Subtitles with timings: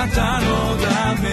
[0.00, 1.28] なたのため。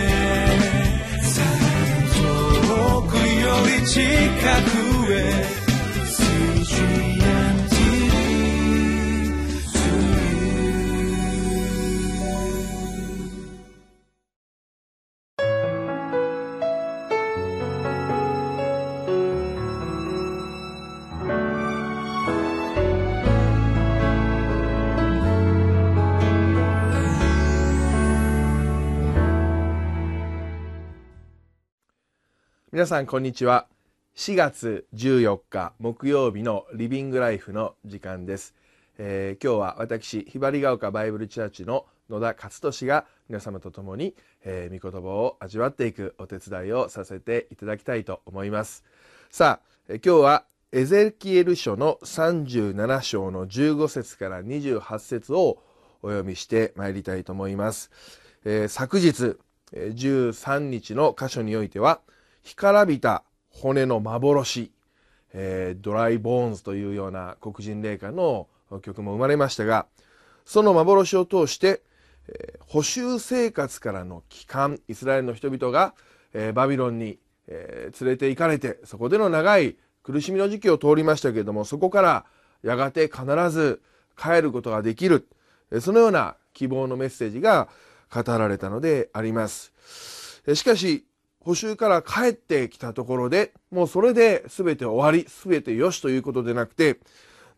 [2.67, 4.01] 遠くより近
[4.71, 4.77] く。
[32.73, 33.66] 皆さんこんにちは。
[34.17, 38.55] 4月14日木曜日のリビングライフの時間です、
[38.98, 48.84] えー、今日は私ひばりが丘バイブルチャーチの野田勝利が皆様と共に、えー、御言葉を味わっていくお手伝いをさせていただきたいと思います。
[49.29, 50.43] さあ、えー、今日は
[50.73, 55.63] エゼキエル書の37章の15節から28節を
[56.02, 57.91] お読みしてまいりたいと思います、
[58.43, 59.38] えー、昨日
[59.71, 62.02] 13日の箇所においては
[62.48, 64.71] 「干からびた骨の幻、
[65.33, 68.47] えー、ドライボーンズというような黒人霊歌の
[68.81, 69.85] 曲も生まれましたが、
[70.45, 71.81] その幻を通して、
[72.29, 75.93] えー、補修生活からの帰還、イスラエルの人々が、
[76.33, 82.25] えー、バビロンに、え、連れて行かれて、そこでの長い苦しみの時期を通りましたけれども、そこから
[82.63, 83.81] やがて必ず
[84.17, 85.27] 帰ることができる、
[85.81, 87.67] そのような希望のメッセージが
[88.09, 89.73] 語られたのであります。
[90.53, 91.05] しかし、
[91.39, 96.99] 補修から帰ってきたところで、もうそれで全て終わり、全てよしということでなくて、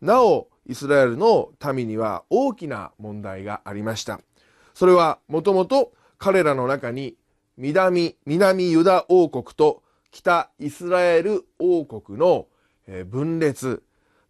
[0.00, 4.20] なお、イスラエルの民には大きな問題がありました。
[4.74, 7.16] それはもともと彼らの中に
[7.56, 12.46] 南、南ユダ王国と北イスラエル王国の
[13.06, 13.82] 分裂、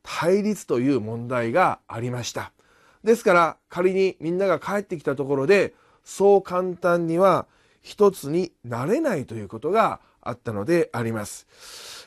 [0.02, 2.52] 対立という問題がありました。
[3.04, 7.46] ですから仮にみんなが帰ってきたところでそう簡単には
[7.80, 11.46] 一つになれないということがあったのであります。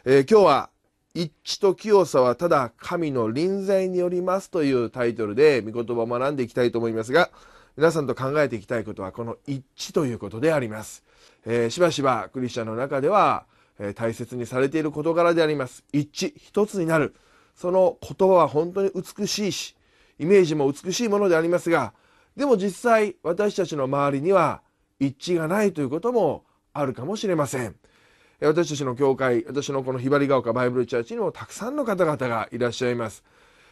[0.06, 0.70] えー、今日は
[1.14, 7.30] 一致と清さはただ神の臨在によりますというタイトルで御言葉を学んでいきたいと思いますが、
[7.78, 11.04] 皆さんと考えていきたいことはこの一致ということであります。
[11.46, 13.46] えー、しばしばクリスチャンの中では、
[13.80, 15.84] えー、大切にされている事柄であります。
[15.92, 17.16] 一致、一つになる。
[17.56, 19.76] その言葉は本当に美しいし、
[20.20, 21.94] イメージも美しいものでありますが、
[22.36, 24.62] でも実際私たちの周りには
[25.08, 27.76] 一致がないということもあるかもしれません。
[28.42, 33.24] 私たちの教会、私のこのひばりが丘バイブルチャーチにもたくさんの方々がいらっしゃいます。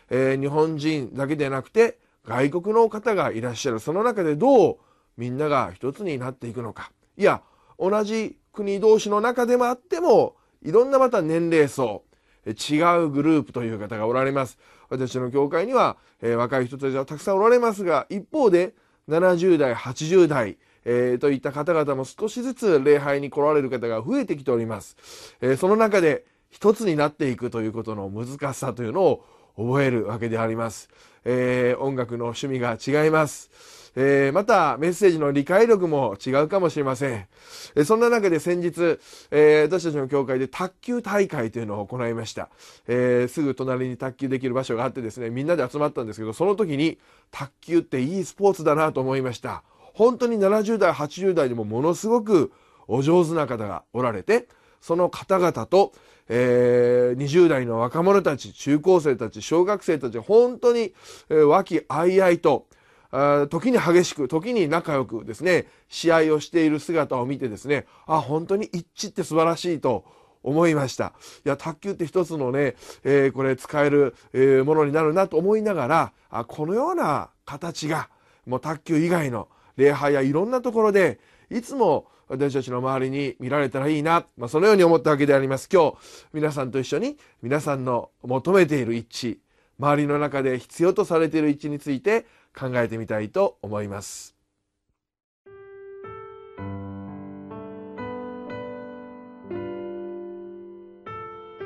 [0.09, 3.79] えー、日本人だけでなくて外国の方がいらっしゃる。
[3.79, 4.77] その中でどう
[5.17, 6.91] みんなが一つになっていくのか。
[7.17, 7.41] いや、
[7.77, 12.03] 同じ国同士の中でもあっても、いろんなまた年齢層、
[12.45, 14.57] 違うグループという方がおられます。
[14.89, 18.73] 私の教会には、えー、若い人たちはたくさんおられますが、一方で
[19.09, 24.97] 70代、80代、えー、といった方々も少しずつ礼拝に来られる方が増えてきております。
[25.41, 29.25] えー、その中で一つになっていくということの難しさというのを
[29.57, 30.89] 覚えるわけであります。
[31.23, 33.81] えー、音楽の趣味が違います。
[33.93, 37.27] えー、またメッセージの理解力も違うかもしれません。
[37.75, 38.99] えー、そんな中で先日、
[39.31, 42.49] えー、私たちの教会で卓球大会というのを行いました、
[42.87, 46.97] えすぐ隣に卓球できる場所があってですね、みんなで集まったんですけど、その時に
[47.31, 49.63] 卓球っていいスポーツだなと思いました。
[49.93, 52.51] 本当に70代、80代でもものすごく
[52.87, 54.47] お上手な方がおられて、
[54.81, 55.93] その方々と、
[56.27, 60.93] えー、20代の若者たち、中高生たち、小学生たち、本当に、
[61.29, 62.67] えー、和気あいあいと、
[63.11, 70.05] あ時に激しく、時に仲良くですね、試合をしている姿を見てですね、あ、本当に一致って素晴らしいと
[70.43, 71.13] 思いました。
[71.45, 78.09] いや、卓球って一つのね、えー、これ使える、えー、ものになるなと思いながら、あこのような形が、
[78.45, 85.67] もう卓球以外の礼拝やいろんなところでいつも私たちの周りに見られたらいいな、まあ、そのように思ったわけであります。
[85.71, 85.97] 今日
[86.33, 89.37] 皆さんと一緒に皆さんの求めている一致
[89.77, 92.25] 周りの中で必要とされている一致について
[92.57, 94.35] 考えてみたいと思います。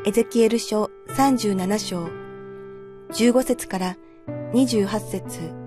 [0.08, 2.06] エゼキエル書37章
[3.12, 3.98] 15節から
[4.54, 5.65] 28節。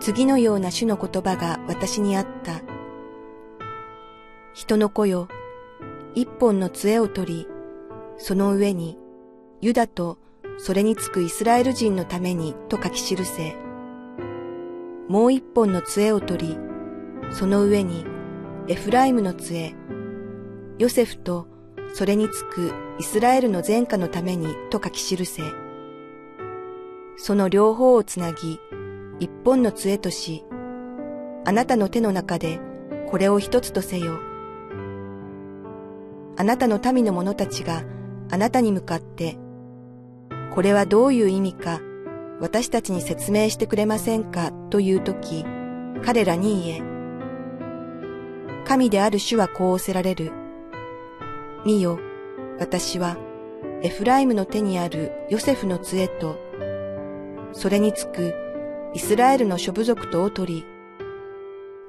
[0.00, 2.62] 次のような主の言葉が私にあった。
[4.52, 5.28] 人の子よ、
[6.14, 7.48] 一本の杖を取り、
[8.18, 8.98] その上に、
[9.60, 10.18] ユダと
[10.58, 13.56] それにつくイスラエル人のためにと書き記せ。
[15.08, 16.58] もう一本の杖を取り、
[17.30, 18.06] その上に、
[18.68, 19.74] エフライムの杖、
[20.78, 21.46] ヨセフと
[21.94, 25.42] それにつくイスラエルの前科のためにと書き記せ。
[27.16, 28.60] その両方をつなぎ、
[29.18, 30.44] 一本の杖とし、
[31.44, 32.60] あなたの手の中で
[33.08, 34.18] これを一つとせよ。
[36.36, 37.82] あなたの民の者たちが
[38.30, 39.38] あなたに向かって、
[40.54, 41.80] これはどういう意味か
[42.40, 45.44] 私たちに説明してくれませんかというとき、
[46.04, 46.82] 彼らに言え。
[48.66, 50.32] 神である主はこうおせられる。
[51.64, 51.98] 見よ、
[52.58, 53.16] 私は
[53.82, 56.36] エフライムの手にあるヨセフの杖と、
[57.52, 58.34] それにつく
[58.96, 60.66] イスラエルの諸部族とを取り、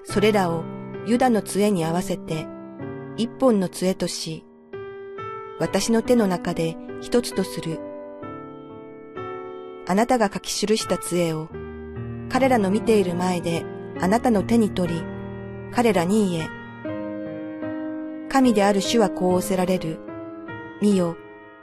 [0.04, 0.66] それらを
[1.06, 2.46] ユダの杖に合わせて
[3.16, 4.44] 一本の杖とし、
[5.58, 7.80] 私の手の中で一つとする。
[9.88, 11.48] あなたが書き記した杖を
[12.28, 13.64] 彼らの見ている前で
[14.02, 15.02] あなたの手に取り、
[15.72, 16.50] 彼らに言え。
[18.28, 19.98] 神である主はこうおせられる。
[20.82, 21.16] 見よ、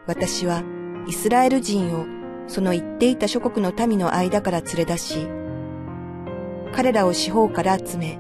[0.07, 0.63] 私は
[1.07, 2.14] イスラエル人を
[2.47, 5.27] その言っていた諸国の民の間から連れ出し、
[6.73, 8.19] 彼らを四方から集め、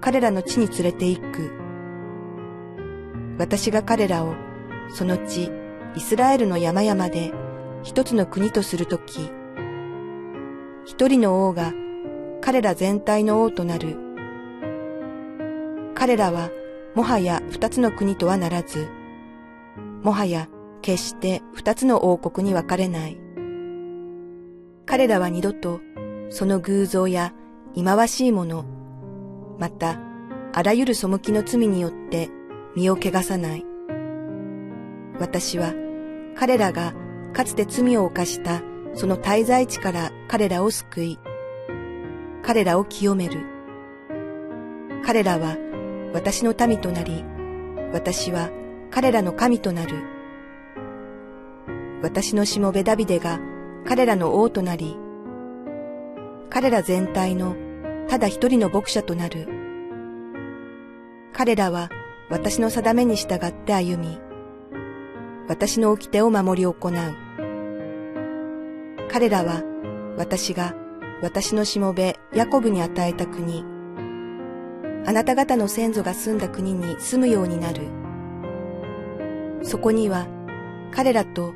[0.00, 1.52] 彼らの地に連れて行く。
[3.38, 4.34] 私が彼らを
[4.90, 5.50] その地、
[5.96, 7.32] イスラエルの山々で
[7.82, 9.30] 一つの国とするとき、
[10.84, 11.72] 一人の王が
[12.40, 13.96] 彼ら全体の王となる。
[15.94, 16.50] 彼らは
[16.94, 18.88] もはや二つの国とはならず、
[20.02, 20.48] もはや
[20.84, 23.18] 決して二つの王国に分かれない。
[24.84, 25.80] 彼らは二度と
[26.28, 27.32] その偶像や
[27.72, 28.66] 忌まわしいもの、
[29.58, 29.98] また
[30.52, 32.28] あらゆる背きの罪によって
[32.76, 33.64] 身を汚さない。
[35.18, 35.72] 私は
[36.36, 36.92] 彼らが
[37.32, 38.60] かつて罪を犯した
[38.92, 41.18] その滞在地から彼らを救い、
[42.42, 43.40] 彼らを清める。
[45.02, 45.56] 彼らは
[46.12, 47.24] 私の民となり、
[47.94, 48.50] 私は
[48.90, 50.13] 彼らの神となる。
[52.04, 53.40] 私のしもべダビデが
[53.86, 54.94] 彼らの王となり、
[56.50, 57.56] 彼ら全体の
[58.08, 59.48] ただ一人の牧者となる。
[61.32, 61.88] 彼らは
[62.28, 64.18] 私の定めに従って歩み、
[65.48, 66.92] 私の掟を守り行う。
[69.08, 69.62] 彼らは
[70.18, 70.74] 私が
[71.22, 73.64] 私のしもべヤコブに与えた国、
[75.06, 77.88] あなた方の先祖が住んだ国に住むようになる。
[79.62, 80.26] そこには
[80.90, 81.54] 彼らと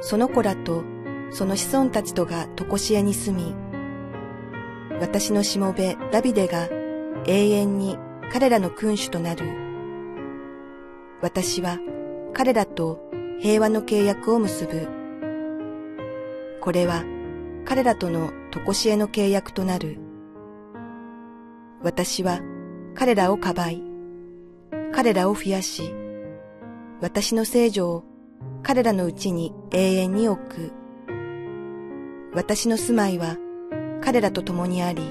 [0.00, 0.82] その子らと
[1.30, 3.54] その子孫たちとが常しえに住み、
[5.00, 6.68] 私のしもべダビデが
[7.26, 7.98] 永遠に
[8.32, 9.44] 彼らの君主となる。
[11.22, 11.78] 私は
[12.32, 13.00] 彼らと
[13.40, 14.88] 平和の契約を結ぶ。
[16.60, 17.04] これは
[17.64, 19.98] 彼らとの常しえの契約となる。
[21.82, 22.40] 私は
[22.94, 23.82] 彼らをかばい、
[24.92, 25.94] 彼らを増やし、
[27.00, 28.04] 私の聖女を
[28.62, 30.72] 彼らのうちに永遠に置く。
[32.34, 33.36] 私の住まいは
[34.02, 35.02] 彼らと共にあり、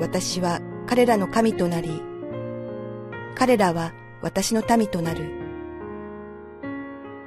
[0.00, 2.02] 私は彼らの神となり、
[3.34, 3.92] 彼らは
[4.22, 5.30] 私の民となる。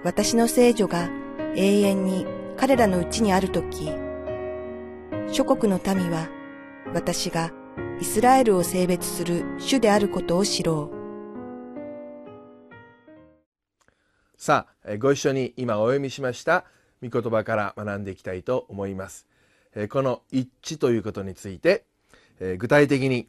[0.03, 1.09] 私の聖女が
[1.55, 2.25] 永遠に
[2.55, 3.91] 彼らのうちにあるとき、
[5.31, 6.29] 諸国の民は
[6.93, 7.51] 私が
[7.99, 10.96] イスラエルを性別する主であることを知ろう。
[14.37, 16.63] さあご一緒に今お読みしました
[17.01, 19.25] 御言葉から学んでいきたいと思います。
[19.89, 21.85] この一致ということについて
[22.59, 23.27] 具体的に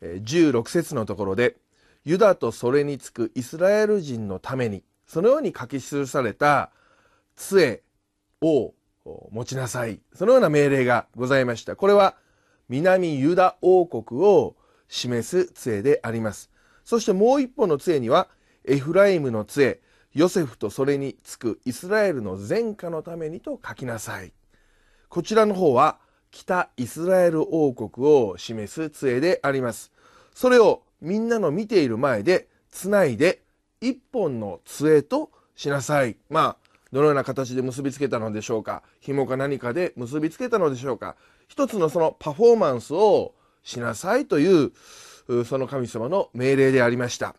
[0.00, 1.56] 16節のところで
[2.04, 6.70] ユダとそれにつくイスラエル人のためにそのように書き記された
[7.34, 7.82] 杖
[8.40, 8.74] を
[9.32, 10.00] 持ちなさい。
[10.14, 11.74] そのような命令がございました。
[11.74, 12.14] これは
[12.68, 14.54] 南ユダ王国を
[14.86, 16.48] 示す杖であります。
[16.84, 18.28] そしてもう一本の杖には
[18.64, 19.80] エフライムの杖。
[20.14, 24.32] ヨセフとそれにつくイスラエルの前科のためにと書きなさい。
[25.08, 25.98] こちらの方は
[26.30, 29.92] 北イスラエル王国を示す杖であります。
[30.32, 33.42] それをみんなの見ている前でつないで
[33.80, 36.16] 一本の杖としなさい。
[36.30, 36.56] まあ、
[36.92, 41.16] どのような形で結びつけたのでしょうか紐か何かで結びつけたのでしょうか
[41.48, 44.72] 一つのそのパフォーマンスをしなさいという
[45.44, 47.34] その神様の命令でありました。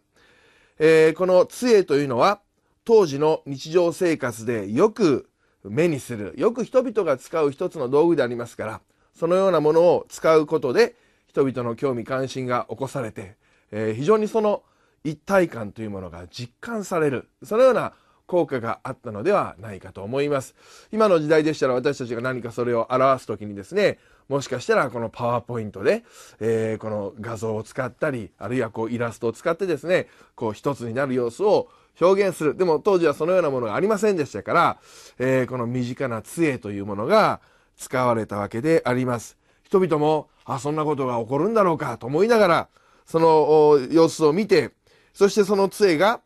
[0.78, 2.42] えー、この杖というのは
[2.86, 5.28] 当時の日常生活でよく
[5.64, 8.82] 目にするよく人々が使う一つの道具でありますから
[9.14, 10.96] そのようなものを使うことで
[11.28, 13.36] 人々の興味関心が起こされて、
[13.72, 14.64] えー、非常にその
[15.04, 17.94] 一体感というものが実感されるそのような
[18.26, 20.56] 効果があったのではないかと思います。
[20.92, 24.00] 今の時代でしたら私たちが何かそれを表す時にですね
[24.30, 26.04] もしかしたらこのパワーポイントで、
[26.40, 32.56] えー、この画像を使ったりあるいはこうイラストを使ってですねこう一つになる様子を表現する。
[32.56, 34.78] でも当時はそのようなものがありませんでしたから、
[35.18, 37.42] えー、この身近な杖というものが
[37.78, 39.38] 使われたわけであります。
[39.64, 42.70] 人々も、あ、そんなことが起こるんだろうかと思いながら、
[43.06, 44.72] その様子を見て、
[45.14, 46.22] そしてその杖が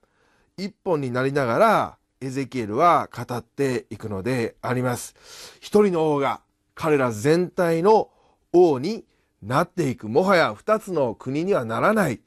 [0.58, 5.16] 一本になりながら、エゼキエルは語っていくのであります。
[5.62, 6.42] 一人の王が
[6.76, 8.10] 彼ら全体の
[8.52, 9.06] 王に
[9.42, 10.10] なっていく。
[10.10, 12.20] もはや二つの国にはならない。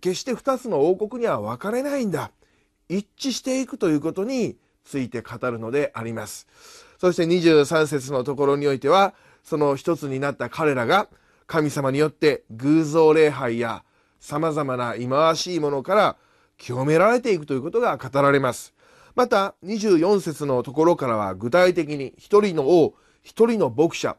[0.00, 2.30] 決して二つの王国には分かれないんだ。
[2.88, 6.46] 一致していくということについて語るのであります。
[6.98, 11.08] そして23節のところにおいては、その一つになった彼らが
[11.46, 13.84] 神様によって偶像礼拝や
[14.20, 16.16] 様々な忌まわしいものから
[16.58, 18.74] 清められていくということが語られます。
[19.14, 24.16] また24節のところからは具体的に一人の王、一人の牧者、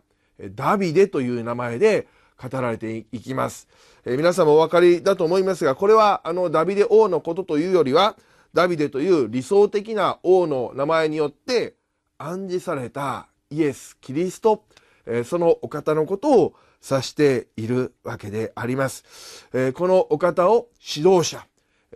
[0.51, 2.07] ダビデという名前で
[2.41, 3.67] 語られていきます。
[4.05, 8.15] え、皆さんもお分かりだと思いますが、これはあのダビデ王のことというよりは、
[8.57, 11.75] ダビデという理想的な王の名前によって
[12.17, 14.65] 暗示されたイエス・キリスト、
[15.05, 19.47] えー、そのお方のことを指しているわけであります。
[19.53, 21.45] えー、このお方を指導者、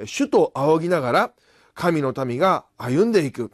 [0.05, 1.31] 主と仰ぎながら
[1.73, 3.51] 神の民が歩んでいく。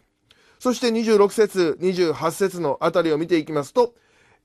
[0.59, 3.95] そして26節、28節のあたりを見ていきますと、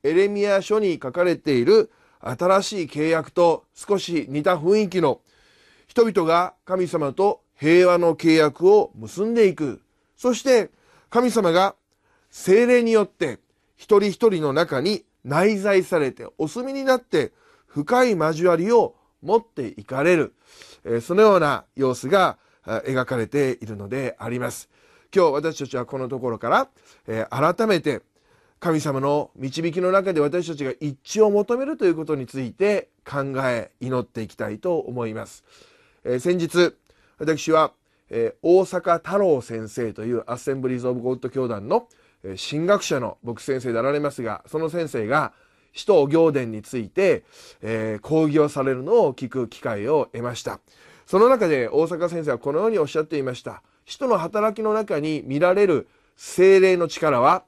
[0.04, 1.90] エレミア書に書かれている
[2.20, 5.20] 新しい契約と少し似た雰囲気の
[5.88, 9.80] 人々が神様と平和の契約を結んでいく。
[10.16, 10.72] そして
[11.10, 11.76] 神様が
[12.28, 13.38] 精霊によって
[13.76, 17.30] 一人一人の中に内在されてお住みになって
[17.68, 20.34] 深い交わりを持っていかれる。
[21.02, 24.68] そのような様子が描かれているのであります。
[25.14, 26.66] 今日私たちはこのところか
[27.06, 28.02] ら改めて
[28.58, 35.44] 神様の導きの中で私たちが一致を求めるということについて考え祈っていきたいと思います。
[36.04, 36.74] え、先日
[37.22, 37.72] 私は、
[38.10, 41.86] えー、大阪太郎先生というアッセンブリーズ・オブ・ゴッド教団の、
[42.24, 45.32] えー、神学者の牧師先生であられますがその先生が
[45.72, 47.22] 使徒行伝について、
[47.60, 50.58] えー、講義をされるのを聞く機会を得ました。
[51.06, 53.62] その中で大阪先生はこのようにおっしゃっていました。
[53.86, 57.44] 使徒の働きの中に見られる精霊の力は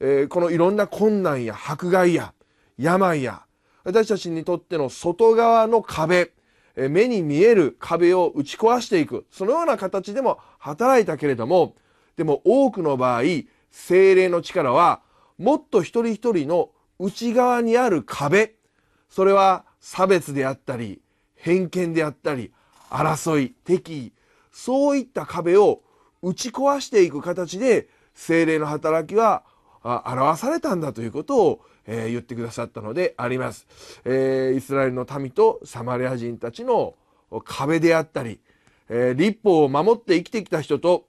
[0.00, 2.34] えー、このいろんな困難や迫害や
[2.78, 3.42] 病や
[3.84, 6.32] 私たちにとっての外側の壁、
[6.76, 9.26] 目に見える壁を打ち壊していく。
[9.30, 11.74] そのような形でも働いたけれども
[12.16, 13.22] でも多くの場合
[13.70, 15.00] 精霊の力は
[15.38, 18.54] もっと一人一人の内側にある壁。
[19.08, 21.00] それは差別であったり
[21.34, 22.52] 偏見であったり
[22.90, 24.12] 争い敵意
[24.52, 25.82] そういった壁を
[26.22, 29.44] 打ち壊していく形で精霊の働きは
[29.82, 33.66] 表されたんだということを、えー、言ってくださったのであります、
[34.04, 36.94] えー、イスラエルの民とサマリア人たちの
[37.44, 38.40] 壁であったり、
[38.88, 41.06] えー、立法を守って生きてきた人と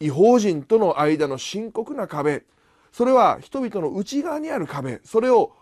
[0.00, 2.44] 違法人との間の深刻な壁
[2.92, 5.52] それは人々の内側にある壁それを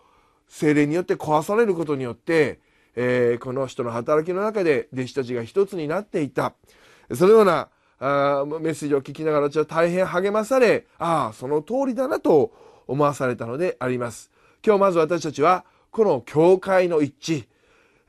[0.47, 2.59] 精霊によって壊されることによって、
[2.95, 6.53] えー、この人の働きの中で弟子たちが一つになっていた。
[7.13, 7.69] そのような
[7.99, 12.53] あメッセージを聞きながら私は大変励まされああその通りだなと
[12.85, 14.31] 思わされたのであります。
[14.65, 17.47] 今日まず私たちはこの教会の一致、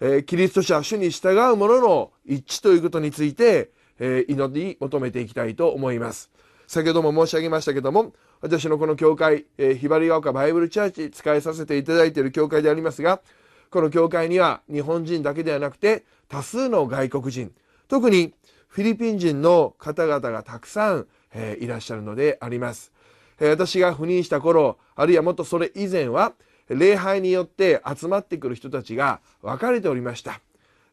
[0.00, 6.30] えー、キリスト者主に従う者の一致ということについて、えー、祈り求めていきたいと思います。
[6.66, 8.12] 先ほども申し上げましたけども
[8.42, 13.22] 私のこの教会、えー、ひばりが丘バイブルチャーチ使いさせていただいている教会でありますが
[13.70, 17.52] この教会には日本人だけではなくて多数の外国人
[17.88, 18.34] 特に
[18.68, 22.92] フィリピン人の方々がたくさん、えー、いらっしゃるのであります、
[23.40, 26.32] 私が赴任した頃あるいはもっとそれ以前は
[26.68, 30.40] 礼拝によって集まってくる人たちが分かれておりました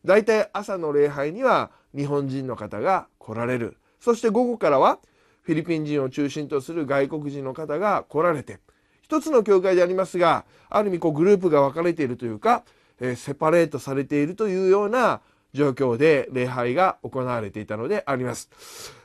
[0.06, 5.00] だいたい朝の礼拝には日本人の方が来られるそして午後からは
[5.42, 8.60] フィリピン人を中心とする外国人の方が来られて
[9.02, 12.64] 一つの教会でありますがある意味こうグループが分かれているというか、
[13.00, 15.22] えー、セパレートされているというような
[15.56, 18.50] 状況で礼拝が行われていたのであります。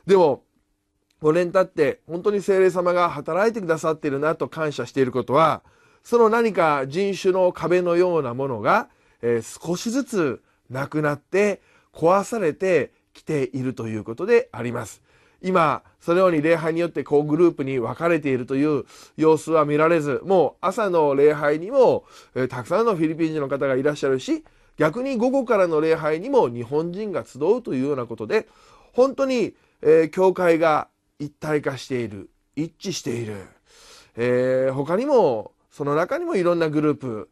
[0.05, 0.43] でも、
[1.21, 5.61] 5年経って本当に精霊様が働いてくださっているなと感謝していることは、
[6.03, 8.89] その何か人種の壁のようなものが、
[9.21, 11.61] えー、少しずつなくなって
[11.93, 15.01] 壊されてきているということであります。
[15.43, 18.85] 今、そのように礼拝によってこうグループに分かれているという
[19.17, 24.43] 様子は見られず、もう朝の礼拝にも、えー、たくさんのフィリピン人の方がいらっしゃるし、
[24.77, 28.47] 逆に午後からの礼拝にも日本人が集うというようなことで
[28.93, 30.87] 本当に、えー、教会が
[31.21, 33.35] 一体化している一致している、
[34.17, 37.29] えー、他にもその中にもいろんなグループ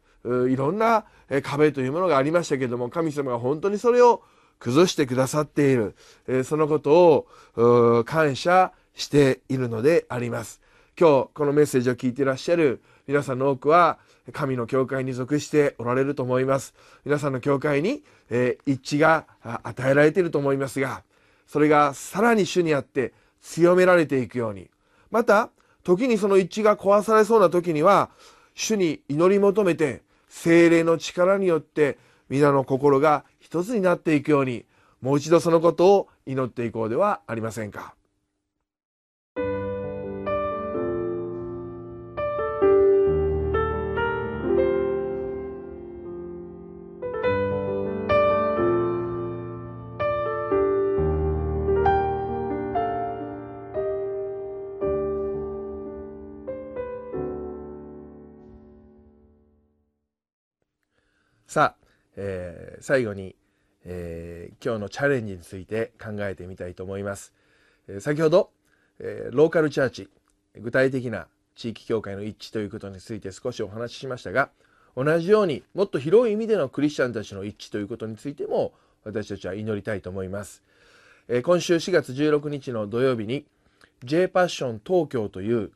[0.50, 1.04] いろんな
[1.42, 4.22] 壁というものがありましたけれども神様が本当にそれを
[4.58, 5.96] 崩してくださっている、
[6.28, 10.60] えー、そのことを感謝しているのであります。
[10.98, 13.98] 今日このメッセージを聞いていらっしゃる皆さんの多くは
[14.32, 16.74] 神の教会に属しておられると思います。
[17.06, 21.02] 皆さんの教会に、えー、一致が与えられていると思いますが
[21.46, 24.70] それがさらに主にあって強められていくように
[25.10, 25.50] また
[25.82, 28.10] 時にその一致が壊されそうな時には
[28.54, 34.64] 主に祈り求めて精霊の力によって皆の心が一つになっていくように
[35.00, 37.94] もう一度そのことを祈っていこうではありませんか。
[61.50, 63.34] さあ、えー、最後に、
[63.84, 67.34] えー、今日のチャレンジについて考えてみたいと思います。
[67.88, 68.52] えー、先ほど、
[69.00, 70.08] え、ローカルチャーチ、
[70.54, 71.26] 具体的な
[71.56, 74.50] 地域協会の一致ということについて少しお話ししましたが、
[74.96, 80.62] 同じようにもっと広い意味でのクリスチャンたちの一致ということについても私たちは祈りたいと思います。
[81.26, 83.44] え、今週4月16日の土曜日に
[84.04, 85.72] J パッション東京という、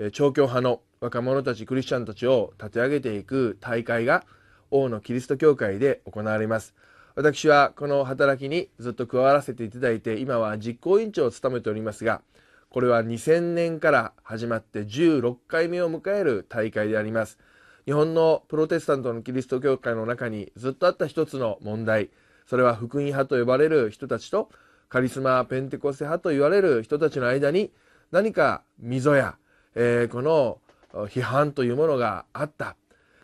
[0.00, 4.24] えー、調教派の若者たちクリスチャンたちを立て上げていく大会が
[4.72, 6.74] 王のキリスト教会で行われます。
[7.14, 12.22] 私はこの働きにずっと加わらせていただいて、今は実行委員長を務めておりますが、
[12.70, 17.38] これは2000年から始まって16回目を迎える大会であります。
[17.84, 22.10] 日本のプロテスタントのキリスト教会の中にずっとあった一つの問題、
[22.46, 24.48] それは福音派と呼ばれる人たちと
[24.88, 27.72] カリスマペンテコステ派と言われる人たちの間に
[28.10, 29.36] 何か溝や、
[29.74, 30.58] えー、この
[30.92, 32.76] 批判というものがあった。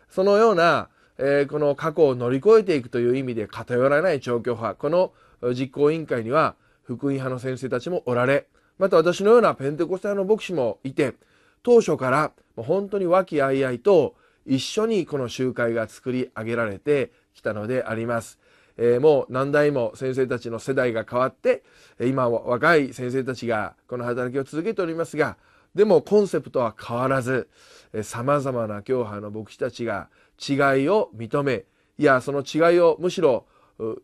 [0.09, 0.89] そのような
[1.21, 5.11] えー、この過去を乗り越えていくという意味で偏らない調教派、この
[5.53, 8.47] 実行委員会には福音派の先生たちもおられ、
[8.77, 11.15] また私のようなペンテコステの牧師もいて、
[11.61, 18.39] 当初から本当に和気あいあいと一緒にこの集会が作り上げられてきたのであります。
[18.77, 21.63] えー、もう何代も先生たちの世代が変わって、
[21.99, 25.35] 今は若い先生たちがこの働きを続けておりますが、
[25.75, 27.49] でもコンセプトは変わらず、
[28.03, 31.65] 様々な教派の牧師たちが違いを認め
[31.97, 33.45] いやその違いをむしろ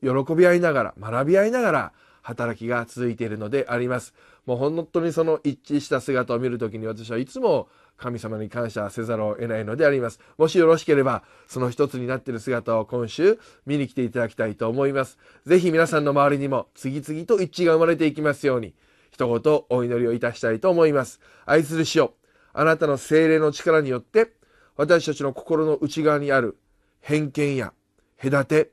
[0.01, 4.13] 喜び合いながら学び合いながら働きが続いているのであります。
[4.45, 7.67] もう本当にその一致した姿を見るときに私はいつも
[7.97, 10.19] 神様に感謝せざるを得ないのであります。
[10.37, 15.17] もしよろしければ、その一つになっている姿を今週見に来ていただきたいと思います。
[15.45, 18.73] ぜひ皆さんの周りにも次々と一致が生まれていきますように、
[19.11, 21.21] 一言お祈りをいたしたいと思います。
[21.45, 22.13] 愛する主よ、
[22.53, 24.33] あなたの精霊の力によって、
[24.75, 26.57] 私たちの心の内側にある
[26.99, 27.73] 偏見や
[28.21, 28.71] 隔て、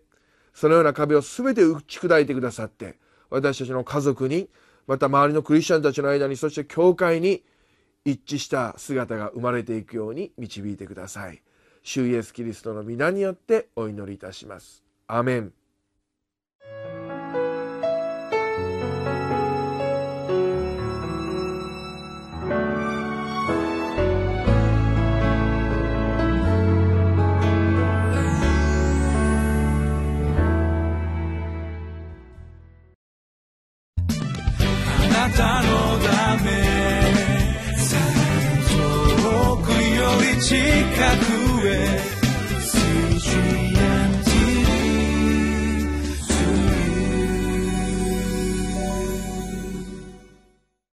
[0.55, 2.99] そのような壁を全て打ち砕いてくださって、
[3.31, 4.49] 私たちの家族に、
[4.87, 7.43] また周りのクリスチャンたちの間に、そして教会に
[8.05, 11.43] 一致した姿が生まれていくように導いてください。
[11.83, 14.83] 主イエスキリストの皆によってお祈りいたします。
[15.07, 15.53] アメン。